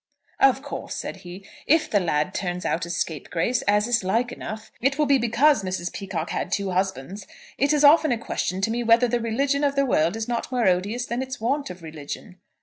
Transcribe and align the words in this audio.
"Of 0.39 0.63
course," 0.63 0.95
said 0.95 1.17
he, 1.17 1.45
"if 1.67 1.87
the 1.87 1.99
lad 1.99 2.33
turns 2.33 2.65
out 2.65 2.87
a 2.87 2.89
scapegrace, 2.89 3.61
as 3.67 3.85
is 3.87 4.03
like 4.03 4.31
enough, 4.31 4.71
it 4.81 4.97
will 4.97 5.05
be 5.05 5.19
because 5.19 5.61
Mrs. 5.61 5.93
Peacocke 5.93 6.31
had 6.31 6.51
two 6.51 6.71
husbands. 6.71 7.27
It 7.59 7.71
is 7.71 7.83
often 7.83 8.11
a 8.11 8.17
question 8.17 8.61
to 8.61 8.71
me 8.71 8.81
whether 8.83 9.07
the 9.07 9.19
religion 9.19 9.63
of 9.63 9.75
the 9.75 9.85
world 9.85 10.15
is 10.15 10.27
not 10.27 10.51
more 10.51 10.65
odious 10.65 11.05
than 11.05 11.21
its 11.21 11.39
want 11.39 11.69
of 11.69 11.83
religion." 11.83 12.39